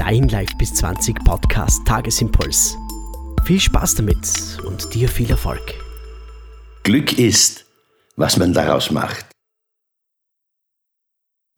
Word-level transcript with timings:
dein 0.00 0.28
Live 0.28 0.56
bis 0.56 0.72
20 0.76 1.22
Podcast 1.26 1.86
Tagesimpuls. 1.86 2.74
Viel 3.44 3.60
Spaß 3.60 3.96
damit 3.96 4.58
und 4.64 4.94
dir 4.94 5.10
viel 5.10 5.28
Erfolg. 5.28 5.74
Glück 6.84 7.18
ist, 7.18 7.66
was 8.16 8.38
man 8.38 8.54
daraus 8.54 8.90
macht. 8.90 9.26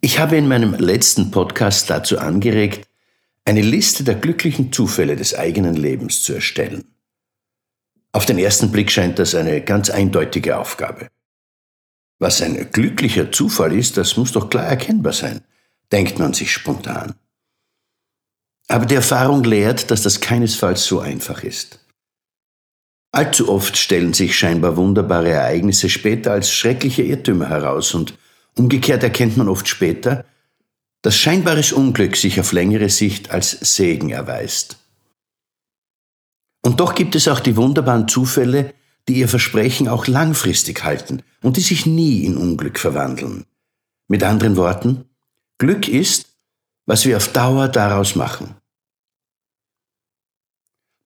Ich 0.00 0.18
habe 0.18 0.36
in 0.36 0.48
meinem 0.48 0.74
letzten 0.74 1.30
Podcast 1.30 1.88
dazu 1.88 2.18
angeregt, 2.18 2.88
eine 3.44 3.62
Liste 3.62 4.02
der 4.02 4.16
glücklichen 4.16 4.72
Zufälle 4.72 5.14
des 5.14 5.36
eigenen 5.36 5.76
Lebens 5.76 6.24
zu 6.24 6.32
erstellen. 6.32 6.96
Auf 8.10 8.26
den 8.26 8.40
ersten 8.40 8.72
Blick 8.72 8.90
scheint 8.90 9.20
das 9.20 9.36
eine 9.36 9.62
ganz 9.62 9.88
eindeutige 9.88 10.58
Aufgabe. 10.58 11.10
Was 12.18 12.42
ein 12.42 12.72
glücklicher 12.72 13.30
Zufall 13.30 13.72
ist, 13.72 13.96
das 13.98 14.16
muss 14.16 14.32
doch 14.32 14.50
klar 14.50 14.66
erkennbar 14.66 15.12
sein, 15.12 15.42
denkt 15.92 16.18
man 16.18 16.34
sich 16.34 16.50
spontan. 16.50 17.14
Aber 18.72 18.86
die 18.86 18.94
Erfahrung 18.94 19.44
lehrt, 19.44 19.90
dass 19.90 20.00
das 20.00 20.20
keinesfalls 20.20 20.86
so 20.86 21.00
einfach 21.00 21.44
ist. 21.44 21.78
Allzu 23.14 23.50
oft 23.50 23.76
stellen 23.76 24.14
sich 24.14 24.34
scheinbar 24.34 24.78
wunderbare 24.78 25.28
Ereignisse 25.28 25.90
später 25.90 26.32
als 26.32 26.50
schreckliche 26.50 27.02
Irrtümer 27.02 27.50
heraus 27.50 27.92
und 27.92 28.16
umgekehrt 28.56 29.02
erkennt 29.02 29.36
man 29.36 29.50
oft 29.50 29.68
später, 29.68 30.24
dass 31.02 31.18
scheinbares 31.18 31.72
Unglück 31.72 32.16
sich 32.16 32.40
auf 32.40 32.52
längere 32.52 32.88
Sicht 32.88 33.30
als 33.30 33.50
Segen 33.60 34.08
erweist. 34.08 34.78
Und 36.62 36.80
doch 36.80 36.94
gibt 36.94 37.14
es 37.14 37.28
auch 37.28 37.40
die 37.40 37.58
wunderbaren 37.58 38.08
Zufälle, 38.08 38.72
die 39.06 39.16
ihr 39.16 39.28
Versprechen 39.28 39.86
auch 39.86 40.06
langfristig 40.06 40.82
halten 40.82 41.22
und 41.42 41.58
die 41.58 41.60
sich 41.60 41.84
nie 41.84 42.24
in 42.24 42.38
Unglück 42.38 42.78
verwandeln. 42.78 43.44
Mit 44.08 44.22
anderen 44.22 44.56
Worten, 44.56 45.04
Glück 45.58 45.88
ist, 45.88 46.28
was 46.86 47.04
wir 47.04 47.18
auf 47.18 47.28
Dauer 47.34 47.68
daraus 47.68 48.16
machen. 48.16 48.56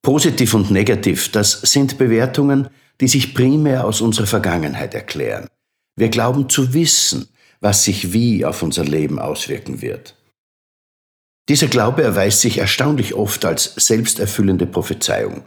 Positiv 0.06 0.54
und 0.54 0.70
negativ, 0.70 1.32
das 1.32 1.62
sind 1.62 1.98
Bewertungen, 1.98 2.68
die 3.00 3.08
sich 3.08 3.34
primär 3.34 3.84
aus 3.84 4.00
unserer 4.00 4.28
Vergangenheit 4.28 4.94
erklären. 4.94 5.48
Wir 5.96 6.10
glauben 6.10 6.48
zu 6.48 6.72
wissen, 6.74 7.26
was 7.60 7.82
sich 7.82 8.12
wie 8.12 8.44
auf 8.44 8.62
unser 8.62 8.84
Leben 8.84 9.18
auswirken 9.18 9.82
wird. 9.82 10.14
Dieser 11.48 11.66
Glaube 11.66 12.04
erweist 12.04 12.40
sich 12.40 12.58
erstaunlich 12.58 13.14
oft 13.14 13.44
als 13.44 13.74
selbsterfüllende 13.74 14.66
Prophezeiung. 14.66 15.42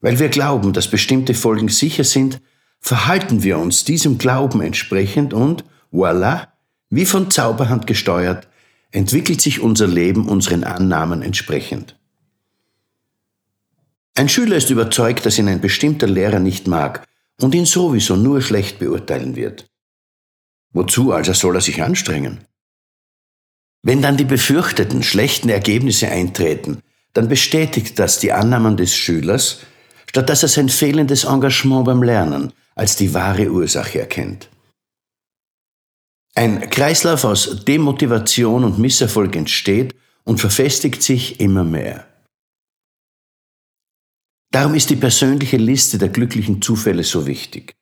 Weil 0.00 0.18
wir 0.18 0.28
glauben, 0.28 0.72
dass 0.72 0.90
bestimmte 0.90 1.32
Folgen 1.32 1.68
sicher 1.68 2.02
sind, 2.02 2.40
verhalten 2.80 3.44
wir 3.44 3.58
uns 3.58 3.84
diesem 3.84 4.18
Glauben 4.18 4.60
entsprechend 4.60 5.32
und, 5.32 5.62
voilà, 5.92 6.48
wie 6.90 7.06
von 7.06 7.30
Zauberhand 7.30 7.86
gesteuert, 7.86 8.48
entwickelt 8.90 9.40
sich 9.40 9.60
unser 9.60 9.86
Leben 9.86 10.28
unseren 10.28 10.64
Annahmen 10.64 11.22
entsprechend. 11.22 11.96
Ein 14.16 14.30
Schüler 14.30 14.56
ist 14.56 14.70
überzeugt, 14.70 15.26
dass 15.26 15.38
ihn 15.38 15.46
ein 15.46 15.60
bestimmter 15.60 16.06
Lehrer 16.06 16.40
nicht 16.40 16.66
mag 16.66 17.06
und 17.40 17.54
ihn 17.54 17.66
sowieso 17.66 18.16
nur 18.16 18.40
schlecht 18.40 18.78
beurteilen 18.78 19.36
wird. 19.36 19.66
Wozu 20.72 21.12
also 21.12 21.34
soll 21.34 21.56
er 21.56 21.60
sich 21.60 21.82
anstrengen? 21.82 22.40
Wenn 23.82 24.00
dann 24.00 24.16
die 24.16 24.24
befürchteten 24.24 25.02
schlechten 25.02 25.50
Ergebnisse 25.50 26.08
eintreten, 26.08 26.80
dann 27.12 27.28
bestätigt 27.28 27.98
das 27.98 28.18
die 28.18 28.32
Annahmen 28.32 28.78
des 28.78 28.96
Schülers, 28.96 29.60
statt 30.06 30.30
dass 30.30 30.42
er 30.42 30.48
sein 30.48 30.70
fehlendes 30.70 31.24
Engagement 31.24 31.84
beim 31.84 32.02
Lernen 32.02 32.52
als 32.74 32.96
die 32.96 33.12
wahre 33.12 33.50
Ursache 33.50 34.00
erkennt. 34.00 34.48
Ein 36.34 36.68
Kreislauf 36.70 37.24
aus 37.24 37.64
Demotivation 37.64 38.64
und 38.64 38.78
Misserfolg 38.78 39.36
entsteht 39.36 39.94
und 40.24 40.40
verfestigt 40.40 41.02
sich 41.02 41.38
immer 41.40 41.64
mehr. 41.64 42.06
Darum 44.56 44.72
ist 44.72 44.88
die 44.88 44.96
persönliche 44.96 45.58
Liste 45.58 45.98
der 45.98 46.08
glücklichen 46.08 46.62
Zufälle 46.62 47.04
so 47.04 47.26
wichtig. 47.26 47.76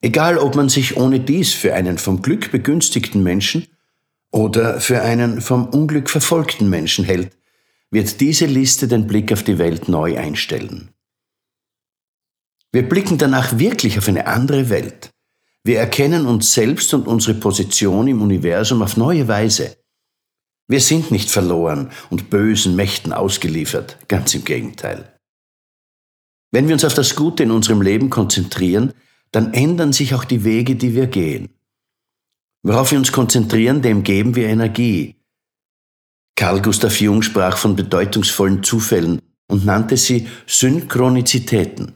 Egal, 0.00 0.36
ob 0.36 0.56
man 0.56 0.68
sich 0.68 0.96
ohne 0.96 1.20
dies 1.20 1.52
für 1.52 1.74
einen 1.74 1.96
vom 1.96 2.22
Glück 2.22 2.50
begünstigten 2.50 3.22
Menschen 3.22 3.68
oder 4.32 4.80
für 4.80 5.00
einen 5.02 5.40
vom 5.40 5.68
Unglück 5.68 6.10
verfolgten 6.10 6.68
Menschen 6.68 7.04
hält, 7.04 7.36
wird 7.88 8.20
diese 8.20 8.46
Liste 8.46 8.88
den 8.88 9.06
Blick 9.06 9.32
auf 9.32 9.44
die 9.44 9.58
Welt 9.58 9.88
neu 9.88 10.18
einstellen. 10.18 10.90
Wir 12.72 12.88
blicken 12.88 13.16
danach 13.16 13.56
wirklich 13.56 13.96
auf 13.96 14.08
eine 14.08 14.26
andere 14.26 14.70
Welt. 14.70 15.10
Wir 15.62 15.78
erkennen 15.78 16.26
uns 16.26 16.52
selbst 16.52 16.92
und 16.94 17.06
unsere 17.06 17.34
Position 17.34 18.08
im 18.08 18.22
Universum 18.22 18.82
auf 18.82 18.96
neue 18.96 19.28
Weise. 19.28 19.76
Wir 20.66 20.80
sind 20.80 21.12
nicht 21.12 21.30
verloren 21.30 21.92
und 22.10 22.28
bösen 22.28 22.74
Mächten 22.74 23.12
ausgeliefert, 23.12 23.98
ganz 24.08 24.34
im 24.34 24.44
Gegenteil. 24.44 25.14
Wenn 26.50 26.66
wir 26.66 26.74
uns 26.74 26.84
auf 26.84 26.94
das 26.94 27.14
Gute 27.14 27.44
in 27.44 27.50
unserem 27.50 27.82
Leben 27.82 28.10
konzentrieren, 28.10 28.92
dann 29.32 29.54
ändern 29.54 29.92
sich 29.92 30.14
auch 30.14 30.24
die 30.24 30.44
Wege, 30.44 30.76
die 30.76 30.94
wir 30.94 31.06
gehen. 31.06 31.50
Worauf 32.62 32.90
wir 32.90 32.98
uns 32.98 33.12
konzentrieren, 33.12 33.82
dem 33.82 34.02
geben 34.02 34.34
wir 34.34 34.48
Energie. 34.48 35.16
Carl 36.36 36.60
Gustav 36.60 37.00
Jung 37.00 37.22
sprach 37.22 37.56
von 37.56 37.76
bedeutungsvollen 37.76 38.62
Zufällen 38.62 39.20
und 39.48 39.64
nannte 39.64 39.96
sie 39.96 40.28
Synchronizitäten. 40.46 41.92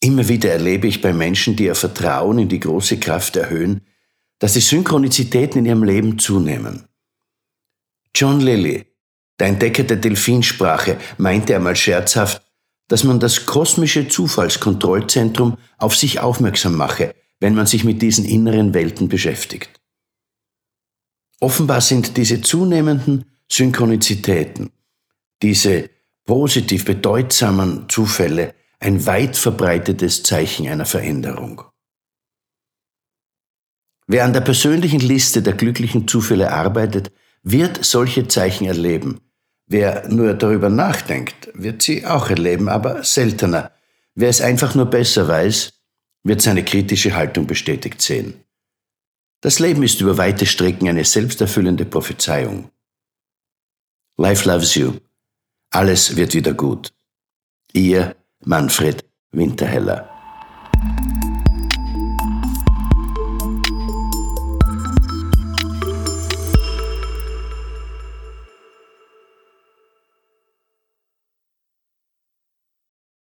Immer 0.00 0.28
wieder 0.28 0.50
erlebe 0.50 0.86
ich 0.86 1.00
bei 1.00 1.12
Menschen, 1.12 1.56
die 1.56 1.64
ihr 1.64 1.74
Vertrauen 1.74 2.38
in 2.38 2.48
die 2.48 2.60
große 2.60 2.98
Kraft 2.98 3.36
erhöhen, 3.36 3.80
dass 4.38 4.52
die 4.52 4.60
Synchronizitäten 4.60 5.60
in 5.60 5.66
ihrem 5.66 5.84
Leben 5.84 6.18
zunehmen. 6.18 6.84
John 8.14 8.40
Lilly, 8.40 8.84
der 9.38 9.48
Entdecker 9.48 9.84
der 9.84 9.96
Delfinsprache, 9.96 10.98
meinte 11.18 11.56
einmal 11.56 11.74
scherzhaft, 11.74 12.43
dass 12.88 13.04
man 13.04 13.20
das 13.20 13.46
kosmische 13.46 14.08
Zufallskontrollzentrum 14.08 15.56
auf 15.78 15.96
sich 15.96 16.20
aufmerksam 16.20 16.76
mache, 16.76 17.14
wenn 17.40 17.54
man 17.54 17.66
sich 17.66 17.84
mit 17.84 18.02
diesen 18.02 18.24
inneren 18.24 18.74
Welten 18.74 19.08
beschäftigt. 19.08 19.80
Offenbar 21.40 21.80
sind 21.80 22.16
diese 22.16 22.40
zunehmenden 22.40 23.24
Synchronizitäten, 23.50 24.70
diese 25.42 25.90
positiv 26.24 26.84
bedeutsamen 26.84 27.88
Zufälle 27.88 28.54
ein 28.80 29.06
weit 29.06 29.36
verbreitetes 29.36 30.22
Zeichen 30.22 30.68
einer 30.68 30.86
Veränderung. 30.86 31.62
Wer 34.06 34.24
an 34.24 34.32
der 34.32 34.42
persönlichen 34.42 35.00
Liste 35.00 35.42
der 35.42 35.54
glücklichen 35.54 36.06
Zufälle 36.06 36.52
arbeitet, 36.52 37.10
wird 37.42 37.84
solche 37.84 38.28
Zeichen 38.28 38.66
erleben, 38.66 39.20
Wer 39.76 40.08
nur 40.08 40.34
darüber 40.34 40.68
nachdenkt, 40.68 41.50
wird 41.52 41.82
sie 41.82 42.06
auch 42.06 42.30
erleben, 42.30 42.68
aber 42.68 43.02
seltener. 43.02 43.72
Wer 44.14 44.28
es 44.28 44.40
einfach 44.40 44.76
nur 44.76 44.86
besser 44.86 45.26
weiß, 45.26 45.72
wird 46.22 46.40
seine 46.42 46.64
kritische 46.64 47.16
Haltung 47.16 47.48
bestätigt 47.48 48.00
sehen. 48.00 48.34
Das 49.40 49.58
Leben 49.58 49.82
ist 49.82 50.00
über 50.00 50.16
weite 50.16 50.46
Strecken 50.46 50.88
eine 50.88 51.04
selbsterfüllende 51.04 51.86
Prophezeiung. 51.86 52.70
Life 54.16 54.48
loves 54.48 54.76
you. 54.76 54.92
Alles 55.70 56.14
wird 56.14 56.34
wieder 56.34 56.54
gut. 56.54 56.92
Ihr 57.72 58.14
Manfred 58.44 59.04
Winterheller. 59.32 60.08